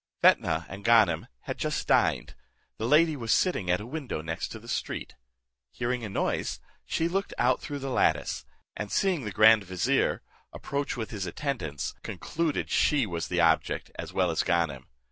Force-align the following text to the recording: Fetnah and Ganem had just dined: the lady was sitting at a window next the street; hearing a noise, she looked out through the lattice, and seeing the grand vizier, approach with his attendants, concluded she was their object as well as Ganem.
Fetnah 0.23 0.65
and 0.67 0.83
Ganem 0.83 1.27
had 1.41 1.59
just 1.59 1.87
dined: 1.87 2.33
the 2.79 2.87
lady 2.87 3.15
was 3.15 3.31
sitting 3.31 3.69
at 3.69 3.79
a 3.79 3.85
window 3.85 4.23
next 4.23 4.59
the 4.59 4.67
street; 4.67 5.13
hearing 5.69 6.03
a 6.03 6.09
noise, 6.09 6.59
she 6.87 7.07
looked 7.07 7.35
out 7.37 7.61
through 7.61 7.77
the 7.77 7.91
lattice, 7.91 8.43
and 8.75 8.91
seeing 8.91 9.25
the 9.25 9.31
grand 9.31 9.63
vizier, 9.63 10.23
approach 10.51 10.97
with 10.97 11.11
his 11.11 11.27
attendants, 11.27 11.93
concluded 12.01 12.71
she 12.71 13.05
was 13.05 13.27
their 13.27 13.43
object 13.45 13.91
as 13.93 14.11
well 14.11 14.31
as 14.31 14.41
Ganem. 14.41 14.87